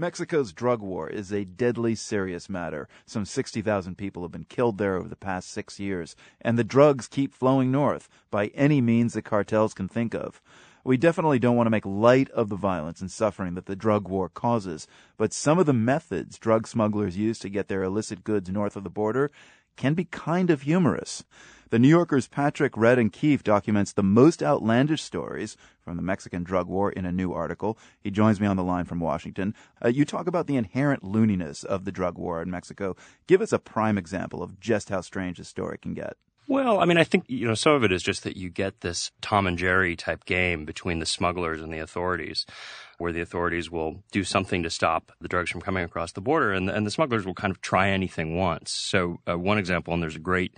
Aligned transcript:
Mexico's 0.00 0.52
drug 0.52 0.80
war 0.80 1.10
is 1.10 1.32
a 1.32 1.44
deadly 1.44 1.96
serious 1.96 2.48
matter. 2.48 2.86
Some 3.04 3.24
60,000 3.24 3.98
people 3.98 4.22
have 4.22 4.30
been 4.30 4.44
killed 4.44 4.78
there 4.78 4.94
over 4.94 5.08
the 5.08 5.16
past 5.16 5.50
six 5.50 5.80
years, 5.80 6.14
and 6.40 6.56
the 6.56 6.62
drugs 6.62 7.08
keep 7.08 7.34
flowing 7.34 7.72
north 7.72 8.08
by 8.30 8.46
any 8.54 8.80
means 8.80 9.14
the 9.14 9.22
cartels 9.22 9.74
can 9.74 9.88
think 9.88 10.14
of. 10.14 10.40
We 10.84 10.98
definitely 10.98 11.40
don't 11.40 11.56
want 11.56 11.66
to 11.66 11.72
make 11.72 11.84
light 11.84 12.30
of 12.30 12.48
the 12.48 12.54
violence 12.54 13.00
and 13.00 13.10
suffering 13.10 13.54
that 13.54 13.66
the 13.66 13.74
drug 13.74 14.08
war 14.08 14.28
causes, 14.28 14.86
but 15.16 15.32
some 15.32 15.58
of 15.58 15.66
the 15.66 15.72
methods 15.72 16.38
drug 16.38 16.68
smugglers 16.68 17.16
use 17.16 17.40
to 17.40 17.48
get 17.48 17.66
their 17.66 17.82
illicit 17.82 18.22
goods 18.22 18.48
north 18.48 18.76
of 18.76 18.84
the 18.84 18.90
border 18.90 19.32
can 19.78 19.94
be 19.94 20.04
kind 20.04 20.50
of 20.50 20.62
humorous. 20.62 21.24
The 21.70 21.78
New 21.78 21.88
Yorker's 21.88 22.28
Patrick 22.28 22.72
Radden 22.72 23.12
Keefe 23.12 23.42
documents 23.44 23.92
the 23.92 24.02
most 24.02 24.42
outlandish 24.42 25.02
stories 25.02 25.56
from 25.80 25.96
the 25.96 26.02
Mexican 26.02 26.42
drug 26.42 26.66
war 26.66 26.90
in 26.90 27.06
a 27.06 27.12
new 27.12 27.32
article. 27.32 27.78
He 28.00 28.10
joins 28.10 28.40
me 28.40 28.46
on 28.46 28.56
the 28.56 28.64
line 28.64 28.86
from 28.86 29.00
Washington. 29.00 29.54
Uh, 29.82 29.88
you 29.88 30.04
talk 30.04 30.26
about 30.26 30.46
the 30.46 30.56
inherent 30.56 31.02
looniness 31.02 31.64
of 31.64 31.84
the 31.84 31.92
drug 31.92 32.18
war 32.18 32.42
in 32.42 32.50
Mexico. 32.50 32.96
Give 33.26 33.40
us 33.40 33.52
a 33.52 33.58
prime 33.58 33.96
example 33.96 34.42
of 34.42 34.58
just 34.60 34.88
how 34.88 35.00
strange 35.00 35.38
a 35.38 35.44
story 35.44 35.78
can 35.78 35.94
get. 35.94 36.16
Well, 36.50 36.80
I 36.80 36.86
mean, 36.86 36.96
I 36.96 37.04
think, 37.04 37.26
you 37.28 37.46
know, 37.46 37.54
some 37.54 37.74
of 37.74 37.84
it 37.84 37.92
is 37.92 38.02
just 38.02 38.24
that 38.24 38.38
you 38.38 38.48
get 38.48 38.80
this 38.80 39.10
Tom 39.20 39.46
and 39.46 39.58
Jerry 39.58 39.94
type 39.96 40.24
game 40.24 40.64
between 40.64 40.98
the 40.98 41.04
smugglers 41.04 41.60
and 41.60 41.70
the 41.70 41.78
authorities, 41.78 42.46
where 42.96 43.12
the 43.12 43.20
authorities 43.20 43.70
will 43.70 44.02
do 44.12 44.24
something 44.24 44.62
to 44.62 44.70
stop 44.70 45.12
the 45.20 45.28
drugs 45.28 45.50
from 45.50 45.60
coming 45.60 45.84
across 45.84 46.12
the 46.12 46.22
border, 46.22 46.52
and, 46.52 46.70
and 46.70 46.86
the 46.86 46.90
smugglers 46.90 47.26
will 47.26 47.34
kind 47.34 47.50
of 47.50 47.60
try 47.60 47.90
anything 47.90 48.34
once. 48.34 48.72
So, 48.72 49.18
uh, 49.28 49.38
one 49.38 49.58
example, 49.58 49.92
and 49.92 50.02
there's 50.02 50.16
a 50.16 50.20
great 50.20 50.54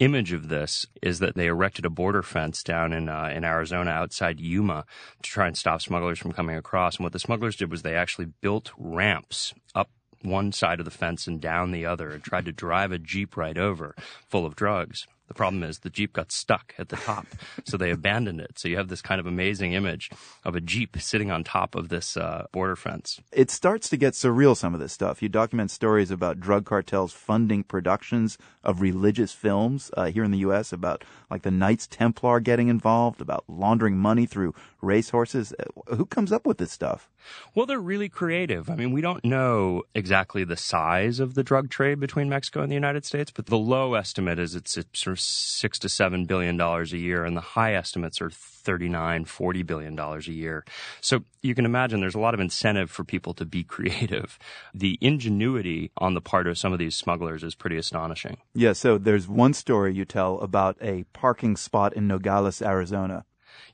image 0.00 0.32
of 0.32 0.48
this 0.48 0.86
is 1.02 1.20
that 1.20 1.36
they 1.36 1.46
erected 1.46 1.84
a 1.84 1.90
border 1.90 2.24
fence 2.24 2.64
down 2.64 2.92
in 2.92 3.08
uh, 3.08 3.30
in 3.32 3.44
Arizona 3.44 3.90
outside 3.90 4.40
Yuma 4.40 4.84
to 5.22 5.30
try 5.30 5.46
and 5.46 5.56
stop 5.56 5.80
smugglers 5.80 6.18
from 6.18 6.32
coming 6.32 6.56
across. 6.56 6.96
And 6.96 7.04
what 7.04 7.12
the 7.12 7.18
smugglers 7.20 7.54
did 7.54 7.70
was 7.70 7.82
they 7.82 7.94
actually 7.94 8.26
built 8.40 8.72
ramps 8.76 9.54
up 9.74 9.90
one 10.22 10.50
side 10.50 10.80
of 10.80 10.84
the 10.84 10.90
fence 10.90 11.28
and 11.28 11.40
down 11.40 11.70
the 11.70 11.86
other 11.86 12.10
and 12.10 12.24
tried 12.24 12.44
to 12.46 12.52
drive 12.52 12.90
a 12.90 12.98
jeep 12.98 13.36
right 13.36 13.56
over 13.56 13.94
full 14.28 14.44
of 14.44 14.56
drugs. 14.56 15.06
The 15.28 15.34
problem 15.34 15.62
is 15.62 15.80
the 15.80 15.90
Jeep 15.90 16.14
got 16.14 16.32
stuck 16.32 16.74
at 16.78 16.88
the 16.88 16.96
top, 16.96 17.26
so 17.64 17.76
they 17.76 17.90
abandoned 17.90 18.40
it. 18.40 18.58
So 18.58 18.66
you 18.66 18.78
have 18.78 18.88
this 18.88 19.02
kind 19.02 19.20
of 19.20 19.26
amazing 19.26 19.74
image 19.74 20.10
of 20.44 20.56
a 20.56 20.60
Jeep 20.60 20.96
sitting 20.98 21.30
on 21.30 21.44
top 21.44 21.74
of 21.74 21.90
this 21.90 22.16
uh, 22.16 22.46
border 22.50 22.76
fence. 22.76 23.20
It 23.30 23.50
starts 23.50 23.90
to 23.90 23.96
get 23.96 24.14
surreal, 24.14 24.56
some 24.56 24.74
of 24.74 24.80
this 24.80 24.92
stuff. 24.92 25.22
You 25.22 25.28
document 25.28 25.70
stories 25.70 26.10
about 26.10 26.40
drug 26.40 26.64
cartels 26.64 27.12
funding 27.12 27.62
productions 27.62 28.38
of 28.64 28.80
religious 28.80 29.32
films 29.32 29.90
uh, 29.96 30.06
here 30.06 30.24
in 30.24 30.30
the 30.30 30.38
U.S., 30.38 30.72
about 30.72 31.04
like 31.30 31.42
the 31.42 31.50
Knights 31.50 31.86
Templar 31.86 32.40
getting 32.40 32.68
involved, 32.68 33.20
about 33.20 33.44
laundering 33.48 33.98
money 33.98 34.24
through 34.24 34.54
racehorses. 34.80 35.52
Uh, 35.58 35.94
who 35.94 36.06
comes 36.06 36.32
up 36.32 36.46
with 36.46 36.58
this 36.58 36.72
stuff? 36.72 37.10
Well, 37.54 37.66
they're 37.66 37.78
really 37.78 38.08
creative. 38.08 38.70
I 38.70 38.74
mean, 38.74 38.92
we 38.92 39.00
don't 39.00 39.24
know 39.24 39.82
exactly 39.94 40.44
the 40.44 40.56
size 40.56 41.20
of 41.20 41.34
the 41.34 41.42
drug 41.42 41.70
trade 41.70 42.00
between 42.00 42.28
Mexico 42.28 42.62
and 42.62 42.70
the 42.70 42.74
United 42.74 43.04
States, 43.04 43.30
but 43.30 43.46
the 43.46 43.58
low 43.58 43.94
estimate 43.94 44.38
is 44.38 44.54
it's, 44.54 44.72
sort 44.72 45.06
of 45.14 45.20
six 45.20 45.78
to 45.80 45.88
seven 45.88 46.24
billion 46.24 46.56
dollars 46.56 46.92
a 46.92 46.98
year, 46.98 47.24
and 47.24 47.36
the 47.36 47.40
high 47.40 47.74
estimates 47.74 48.20
are 48.20 48.30
39, 48.30 49.24
40 49.24 49.62
billion 49.62 49.96
dollars 49.96 50.28
a 50.28 50.32
year. 50.32 50.64
So 51.00 51.24
you 51.42 51.54
can 51.54 51.64
imagine 51.64 52.00
there's 52.00 52.14
a 52.14 52.20
lot 52.20 52.34
of 52.34 52.40
incentive 52.40 52.90
for 52.90 53.04
people 53.04 53.34
to 53.34 53.44
be 53.44 53.64
creative. 53.74 54.38
The 54.74 54.98
ingenuity 55.00 55.90
on 55.96 56.14
the 56.14 56.20
part 56.20 56.46
of 56.46 56.58
some 56.58 56.72
of 56.72 56.78
these 56.78 56.96
smugglers 56.96 57.42
is 57.42 57.54
pretty 57.54 57.76
astonishing. 57.76 58.38
Yeah, 58.54 58.74
so 58.74 58.98
there's 58.98 59.26
one 59.26 59.54
story 59.54 59.94
you 59.94 60.04
tell 60.04 60.38
about 60.40 60.76
a 60.80 61.04
parking 61.12 61.56
spot 61.56 61.94
in 61.94 62.06
Nogales, 62.06 62.60
Arizona 62.60 63.24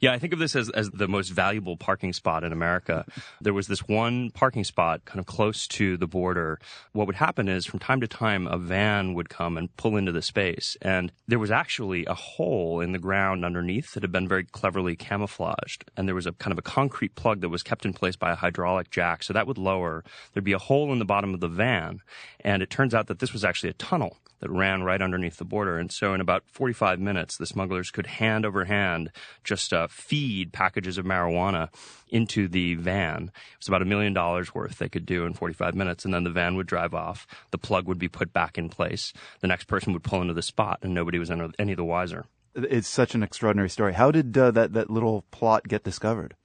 yeah, 0.00 0.12
I 0.12 0.18
think 0.18 0.32
of 0.32 0.38
this 0.38 0.56
as, 0.56 0.70
as 0.70 0.90
the 0.90 1.08
most 1.08 1.30
valuable 1.30 1.76
parking 1.76 2.12
spot 2.12 2.44
in 2.44 2.52
America. 2.52 3.04
There 3.40 3.54
was 3.54 3.66
this 3.66 3.86
one 3.88 4.30
parking 4.30 4.64
spot 4.64 5.04
kind 5.04 5.20
of 5.20 5.26
close 5.26 5.66
to 5.68 5.96
the 5.96 6.06
border. 6.06 6.58
What 6.92 7.06
would 7.06 7.16
happen 7.16 7.48
is 7.48 7.66
from 7.66 7.80
time 7.80 8.00
to 8.00 8.08
time, 8.08 8.46
a 8.46 8.58
van 8.58 9.14
would 9.14 9.28
come 9.28 9.56
and 9.56 9.74
pull 9.76 9.96
into 9.96 10.12
the 10.12 10.22
space. 10.22 10.76
And 10.82 11.12
there 11.26 11.38
was 11.38 11.50
actually 11.50 12.04
a 12.06 12.14
hole 12.14 12.80
in 12.80 12.92
the 12.92 12.98
ground 12.98 13.44
underneath 13.44 13.92
that 13.94 14.02
had 14.02 14.12
been 14.12 14.28
very 14.28 14.44
cleverly 14.44 14.96
camouflaged. 14.96 15.84
And 15.96 16.08
there 16.08 16.14
was 16.14 16.26
a 16.26 16.32
kind 16.32 16.52
of 16.52 16.58
a 16.58 16.62
concrete 16.62 17.14
plug 17.14 17.40
that 17.40 17.48
was 17.48 17.62
kept 17.62 17.84
in 17.84 17.92
place 17.92 18.16
by 18.16 18.32
a 18.32 18.36
hydraulic 18.36 18.90
jack. 18.90 19.22
So 19.22 19.32
that 19.32 19.46
would 19.46 19.58
lower. 19.58 20.04
There'd 20.32 20.44
be 20.44 20.52
a 20.52 20.58
hole 20.58 20.92
in 20.92 20.98
the 20.98 21.04
bottom 21.04 21.34
of 21.34 21.40
the 21.40 21.48
van. 21.48 22.00
And 22.40 22.62
it 22.62 22.70
turns 22.70 22.94
out 22.94 23.06
that 23.08 23.18
this 23.18 23.32
was 23.32 23.44
actually 23.44 23.70
a 23.70 23.74
tunnel 23.74 24.18
that 24.40 24.50
ran 24.50 24.82
right 24.82 25.00
underneath 25.00 25.38
the 25.38 25.44
border. 25.44 25.78
And 25.78 25.90
so 25.90 26.12
in 26.12 26.20
about 26.20 26.44
45 26.46 27.00
minutes, 27.00 27.36
the 27.36 27.46
smugglers 27.46 27.90
could 27.90 28.06
hand 28.06 28.44
over 28.44 28.66
hand 28.66 29.10
just 29.42 29.72
uh, 29.74 29.86
feed 29.88 30.52
packages 30.52 30.98
of 30.98 31.04
marijuana 31.04 31.68
into 32.08 32.48
the 32.48 32.74
van. 32.76 33.24
It 33.24 33.58
was 33.58 33.68
about 33.68 33.82
a 33.82 33.86
million 33.86 34.12
dollars 34.12 34.54
worth 34.54 34.78
they 34.78 34.88
could 34.88 35.04
do 35.04 35.24
in 35.24 35.34
45 35.34 35.74
minutes. 35.74 36.04
And 36.04 36.14
then 36.14 36.24
the 36.24 36.30
van 36.30 36.56
would 36.56 36.66
drive 36.66 36.94
off. 36.94 37.26
The 37.50 37.58
plug 37.58 37.86
would 37.86 37.98
be 37.98 38.08
put 38.08 38.32
back 38.32 38.56
in 38.56 38.68
place. 38.68 39.12
The 39.40 39.48
next 39.48 39.64
person 39.64 39.92
would 39.92 40.04
pull 40.04 40.22
into 40.22 40.34
the 40.34 40.42
spot 40.42 40.78
and 40.82 40.94
nobody 40.94 41.18
was 41.18 41.30
any 41.30 41.74
the 41.74 41.84
wiser. 41.84 42.26
It's 42.54 42.88
such 42.88 43.14
an 43.14 43.22
extraordinary 43.22 43.68
story. 43.68 43.94
How 43.94 44.10
did 44.10 44.36
uh, 44.38 44.52
that, 44.52 44.74
that 44.74 44.90
little 44.90 45.24
plot 45.32 45.66
get 45.66 45.82
discovered? 45.82 46.36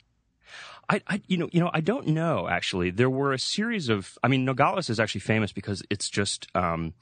I, 0.89 1.01
I, 1.07 1.21
you 1.27 1.37
know, 1.37 1.49
you 1.51 1.59
know, 1.59 1.69
I 1.71 1.81
don't 1.81 2.07
know. 2.07 2.47
Actually, 2.49 2.89
there 2.89 3.11
were 3.11 3.31
a 3.31 3.37
series 3.37 3.89
of. 3.89 4.17
I 4.23 4.27
mean, 4.27 4.43
Nogales 4.43 4.89
is 4.89 4.99
actually 4.99 5.21
famous 5.21 5.51
because 5.51 5.83
it's 5.91 6.09
just 6.09 6.47
um, 6.55 6.95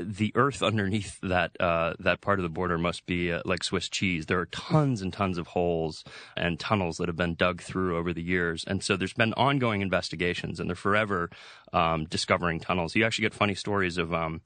the 0.00 0.32
earth 0.34 0.62
underneath 0.62 1.18
that 1.22 1.60
uh, 1.60 1.94
that 1.98 2.20
part 2.20 2.38
of 2.38 2.42
the 2.42 2.48
border 2.48 2.78
must 2.78 3.06
be 3.06 3.32
uh, 3.32 3.42
like 3.44 3.64
Swiss 3.64 3.88
cheese. 3.88 4.26
There 4.26 4.38
are 4.38 4.46
tons 4.46 5.02
and 5.02 5.12
tons 5.12 5.38
of 5.38 5.48
holes 5.48 6.04
and 6.36 6.58
tunnels 6.60 6.98
that 6.98 7.08
have 7.08 7.16
been 7.16 7.34
dug 7.34 7.60
through 7.60 7.96
over 7.96 8.12
the 8.12 8.22
years, 8.22 8.64
and 8.66 8.82
so 8.82 8.96
there's 8.96 9.12
been 9.12 9.34
ongoing 9.34 9.80
investigations, 9.82 10.60
and 10.60 10.68
they're 10.68 10.76
forever 10.76 11.30
um, 11.72 12.04
discovering 12.04 12.60
tunnels. 12.60 12.94
You 12.94 13.04
actually 13.04 13.22
get 13.22 13.34
funny 13.34 13.54
stories 13.54 13.98
of 13.98 14.14
um, 14.14 14.42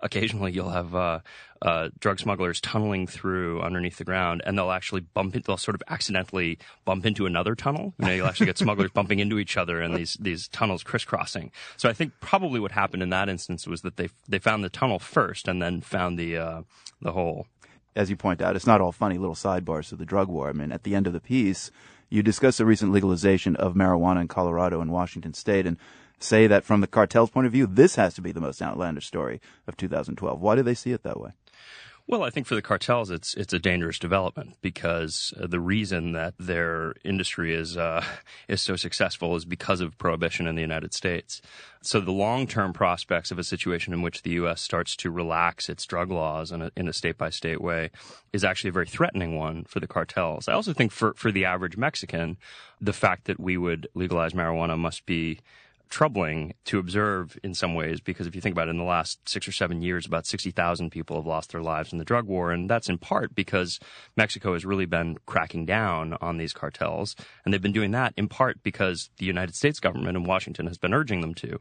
occasionally 0.00 0.52
you'll 0.52 0.70
have 0.70 0.94
uh, 0.94 1.20
uh, 1.62 1.88
drug 1.98 2.18
smugglers 2.18 2.60
tunneling 2.60 3.06
through 3.06 3.62
underneath 3.62 3.96
the 3.96 4.04
ground, 4.04 4.42
and 4.44 4.56
they'll 4.56 4.70
actually 4.70 5.00
bump 5.00 5.34
into, 5.34 5.46
they'll 5.46 5.56
sort 5.56 5.74
of 5.74 5.82
accidentally 5.88 6.58
bump 6.84 7.06
into 7.06 7.26
another 7.26 7.54
tunnel. 7.54 7.94
You 7.98 8.06
know, 8.06 8.12
you'll 8.12 8.26
actually 8.26 8.46
get 8.46 8.58
smugglers 8.58 8.90
bumping 8.90 9.20
into 9.20 9.38
each 9.38 9.56
other 9.56 9.80
and 9.80 9.94
these 9.94 10.14
these 10.20 10.48
tunnels 10.48 10.82
crisscrossing. 10.82 11.50
So 11.76 11.88
I 11.88 11.92
think 11.92 12.12
probably 12.20 12.60
what 12.60 12.72
happened 12.72 13.02
in 13.02 13.10
that 13.10 13.28
instance 13.28 13.66
was 13.66 13.82
that 13.82 13.96
they 13.96 14.08
they 14.28 14.38
found 14.38 14.55
the 14.62 14.68
tunnel 14.68 14.98
first 14.98 15.48
and 15.48 15.60
then 15.60 15.80
found 15.80 16.18
the 16.18 16.36
uh, 16.36 16.62
the 17.00 17.12
hole. 17.12 17.46
As 17.94 18.10
you 18.10 18.16
point 18.16 18.42
out, 18.42 18.56
it's 18.56 18.66
not 18.66 18.80
all 18.80 18.92
funny 18.92 19.16
little 19.16 19.34
sidebars 19.34 19.88
to 19.88 19.96
the 19.96 20.04
drug 20.04 20.28
war. 20.28 20.48
I 20.48 20.52
mean, 20.52 20.70
at 20.70 20.82
the 20.82 20.94
end 20.94 21.06
of 21.06 21.14
the 21.14 21.20
piece, 21.20 21.70
you 22.10 22.22
discuss 22.22 22.58
the 22.58 22.66
recent 22.66 22.92
legalization 22.92 23.56
of 23.56 23.74
marijuana 23.74 24.22
in 24.22 24.28
Colorado 24.28 24.80
and 24.80 24.92
Washington 24.92 25.32
State, 25.32 25.66
and 25.66 25.78
say 26.18 26.46
that 26.46 26.64
from 26.64 26.80
the 26.80 26.86
cartel's 26.86 27.30
point 27.30 27.46
of 27.46 27.52
view, 27.52 27.66
this 27.66 27.96
has 27.96 28.14
to 28.14 28.22
be 28.22 28.32
the 28.32 28.40
most 28.40 28.60
outlandish 28.62 29.06
story 29.06 29.40
of 29.66 29.76
2012. 29.76 30.40
Why 30.40 30.54
do 30.54 30.62
they 30.62 30.74
see 30.74 30.92
it 30.92 31.02
that 31.02 31.20
way? 31.20 31.30
Well, 32.08 32.22
I 32.22 32.30
think 32.30 32.46
for 32.46 32.54
the 32.54 32.62
cartels, 32.62 33.10
it's 33.10 33.34
it's 33.34 33.52
a 33.52 33.58
dangerous 33.58 33.98
development 33.98 34.54
because 34.62 35.34
the 35.36 35.58
reason 35.58 36.12
that 36.12 36.34
their 36.38 36.94
industry 37.04 37.52
is 37.52 37.76
uh, 37.76 38.04
is 38.48 38.62
so 38.62 38.76
successful 38.76 39.34
is 39.34 39.44
because 39.44 39.80
of 39.80 39.98
prohibition 39.98 40.46
in 40.46 40.54
the 40.54 40.62
United 40.62 40.94
States. 40.94 41.42
So 41.82 42.00
the 42.00 42.12
long 42.12 42.46
term 42.46 42.72
prospects 42.72 43.32
of 43.32 43.40
a 43.40 43.44
situation 43.44 43.92
in 43.92 44.02
which 44.02 44.22
the 44.22 44.30
U.S. 44.30 44.60
starts 44.60 44.94
to 44.96 45.10
relax 45.10 45.68
its 45.68 45.84
drug 45.84 46.12
laws 46.12 46.52
in 46.52 46.62
a, 46.62 46.70
in 46.76 46.86
a 46.86 46.92
state 46.92 47.18
by 47.18 47.30
state 47.30 47.60
way 47.60 47.90
is 48.32 48.44
actually 48.44 48.70
a 48.70 48.74
very 48.74 48.86
threatening 48.86 49.36
one 49.36 49.64
for 49.64 49.80
the 49.80 49.88
cartels. 49.88 50.46
I 50.46 50.52
also 50.52 50.72
think 50.72 50.92
for 50.92 51.12
for 51.14 51.32
the 51.32 51.44
average 51.44 51.76
Mexican, 51.76 52.36
the 52.80 52.92
fact 52.92 53.24
that 53.24 53.40
we 53.40 53.56
would 53.56 53.88
legalize 53.94 54.32
marijuana 54.32 54.78
must 54.78 55.06
be 55.06 55.40
troubling 55.88 56.54
to 56.64 56.78
observe 56.78 57.38
in 57.42 57.54
some 57.54 57.74
ways 57.74 58.00
because 58.00 58.26
if 58.26 58.34
you 58.34 58.40
think 58.40 58.54
about 58.54 58.68
it, 58.68 58.72
in 58.72 58.78
the 58.78 58.84
last 58.84 59.28
six 59.28 59.46
or 59.46 59.52
seven 59.52 59.82
years, 59.82 60.06
about 60.06 60.26
60,000 60.26 60.90
people 60.90 61.16
have 61.16 61.26
lost 61.26 61.52
their 61.52 61.62
lives 61.62 61.92
in 61.92 61.98
the 61.98 62.04
drug 62.04 62.26
war. 62.26 62.50
And 62.50 62.68
that's 62.68 62.88
in 62.88 62.98
part 62.98 63.34
because 63.34 63.78
Mexico 64.16 64.52
has 64.52 64.64
really 64.64 64.86
been 64.86 65.18
cracking 65.26 65.64
down 65.66 66.16
on 66.20 66.36
these 66.36 66.52
cartels. 66.52 67.16
And 67.44 67.52
they've 67.52 67.62
been 67.62 67.72
doing 67.72 67.92
that 67.92 68.14
in 68.16 68.28
part 68.28 68.62
because 68.62 69.10
the 69.18 69.26
United 69.26 69.54
States 69.54 69.80
government 69.80 70.16
in 70.16 70.24
Washington 70.24 70.66
has 70.66 70.78
been 70.78 70.94
urging 70.94 71.20
them 71.20 71.34
to. 71.34 71.60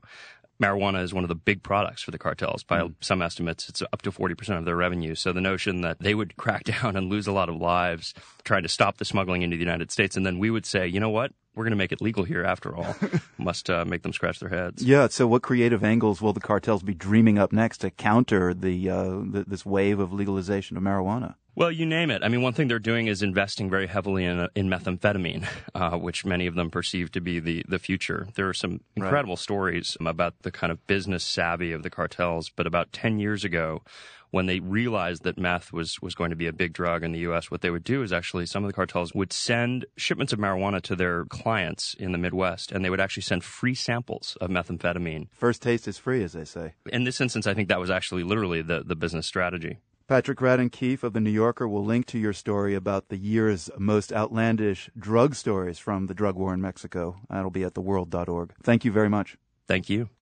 Marijuana 0.62 1.04
is 1.04 1.14
one 1.14 1.24
of 1.24 1.28
the 1.28 1.36
big 1.36 1.64
products 1.64 2.02
for 2.02 2.12
the 2.12 2.18
cartels. 2.18 2.64
By 2.64 2.80
mm. 2.80 2.94
some 3.02 3.22
estimates, 3.22 3.68
it's 3.68 3.82
up 3.82 4.02
to 4.04 4.12
40% 4.12 4.58
of 4.58 4.66
their 4.66 4.76
revenue. 4.76 5.16
So 5.16 5.34
the 5.34 5.42
notion 5.42 5.82
that 5.82 6.00
they 6.00 6.16
would 6.16 6.36
crack 6.38 6.64
down 6.64 6.96
and 6.96 7.10
lose 7.10 7.28
a 7.28 7.32
lot 7.32 7.50
of 7.50 7.56
lives 7.56 8.14
trying 8.44 8.64
to 8.64 8.70
stop 8.70 8.98
the 8.98 9.06
smuggling 9.06 9.42
into 9.42 9.58
the 9.58 9.64
United 9.64 9.92
States, 9.92 10.16
and 10.16 10.26
then 10.26 10.40
we 10.40 10.50
would 10.50 10.66
say, 10.66 10.88
you 10.88 11.00
know 11.00 11.10
what? 11.10 11.32
We're 11.56 11.64
going 11.64 11.72
to 11.72 11.78
make 11.78 11.92
it 11.92 12.02
legal 12.02 12.24
here 12.24 12.44
after 12.44 12.76
all, 12.76 12.96
must 13.38 13.70
uh, 13.70 13.86
make 13.86 14.04
them 14.04 14.14
scratch 14.14 14.40
their 14.40 14.50
heads. 14.50 14.84
Yeah. 14.84 15.08
So, 15.08 15.28
what 15.28 15.42
creative 15.42 15.84
angles 15.84 16.22
will 16.22 16.34
the 16.34 16.40
cartels 16.40 16.84
be 16.84 16.94
dreaming 16.94 17.38
up 17.38 17.52
next 17.52 17.80
to 17.80 17.92
counter 17.92 18.54
the, 18.54 18.90
uh, 18.90 19.04
the 19.04 19.46
this 19.48 19.66
wave 19.66 20.00
of 20.00 20.14
legalization 20.14 20.78
of 20.78 20.84
marijuana? 20.84 21.36
Well, 21.58 21.72
you 21.72 21.86
name 21.86 22.12
it. 22.12 22.22
I 22.22 22.28
mean, 22.28 22.42
one 22.42 22.52
thing 22.52 22.68
they're 22.68 22.80
doing 22.80 23.08
is 23.08 23.24
investing 23.24 23.70
very 23.70 23.88
heavily 23.88 24.26
in, 24.26 24.50
in 24.56 24.68
methamphetamine, 24.68 25.48
uh, 25.76 25.98
which 25.98 26.26
many 26.26 26.48
of 26.48 26.56
them 26.56 26.70
perceive 26.70 27.12
to 27.14 27.22
be 27.22 27.40
the, 27.40 27.64
the 27.68 27.80
future. 27.80 28.28
There 28.36 28.50
are 28.50 28.54
some 28.54 28.82
incredible 28.98 29.36
right. 29.36 29.40
stories 29.40 29.96
about 30.02 30.42
the 30.42 30.52
kind 30.52 30.72
of 30.72 30.86
business 30.86 31.24
savvy 31.24 31.72
of 31.72 31.84
the 31.84 31.90
cartels, 31.90 32.50
but 32.50 32.68
about 32.68 32.92
10 32.92 33.20
years 33.20 33.46
ago, 33.46 33.84
when 34.32 34.48
they 34.48 34.60
realized 34.60 35.24
that 35.24 35.38
meth 35.38 35.72
was, 35.72 36.02
was 36.02 36.14
going 36.14 36.30
to 36.30 36.36
be 36.36 36.48
a 36.48 36.52
big 36.52 36.74
drug 36.74 37.06
in 37.06 37.14
the 37.14 37.20
U.S., 37.20 37.50
what 37.50 37.62
they 37.62 37.70
would 37.70 37.86
do 37.86 38.04
is 38.04 38.12
actually 38.12 38.46
some 38.46 38.66
of 38.66 38.68
the 38.68 38.74
cartels 38.74 39.14
would 39.16 39.32
send 39.32 39.86
shipments 39.96 40.34
of 40.34 40.40
marijuana 40.40 40.82
to 40.82 40.94
their 40.94 41.24
clients 41.26 41.94
in 41.98 42.12
the 42.12 42.18
Midwest, 42.18 42.74
and 42.74 42.84
they 42.84 42.90
would 42.90 43.00
actually 43.00 43.24
send 43.24 43.46
free 43.46 43.76
samples 43.76 44.38
of 44.42 44.50
methamphetamine. 44.50 45.30
First 45.32 45.62
taste 45.62 45.88
is 45.88 45.98
free, 45.98 46.22
as 46.22 46.34
they 46.34 46.44
say. 46.44 46.74
In 46.92 47.06
this 47.06 47.22
instance, 47.22 47.48
I 47.48 47.54
think 47.54 47.70
that 47.70 47.80
was 47.80 47.90
actually 47.90 48.24
literally 48.24 48.62
the, 48.62 48.84
the 48.86 48.96
business 48.98 49.26
strategy. 49.26 49.78
Patrick 50.08 50.38
Radden 50.38 50.72
Keefe 50.72 51.04
of 51.04 51.14
The 51.14 51.20
New 51.20 51.32
Yorker 51.32 51.68
will 51.68 51.84
link 51.84 52.06
to 52.08 52.20
your 52.20 52.32
story 52.32 52.76
about 52.76 53.10
the 53.10 53.18
year's 53.18 53.72
most 53.80 54.14
outlandish 54.14 54.88
drug 54.98 55.34
stories 55.34 55.80
from 55.80 56.06
the 56.06 56.14
drug 56.14 56.36
war 56.36 56.54
in 56.54 56.62
Mexico. 56.62 57.16
That'll 57.28 57.50
be 57.50 57.64
at 57.64 57.74
theworld.org. 57.74 58.54
Thank 58.62 58.86
you 58.86 58.92
very 58.92 59.10
much. 59.10 59.36
Thank 59.68 59.90
you. 59.90 60.10